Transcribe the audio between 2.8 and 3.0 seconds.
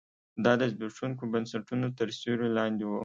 و.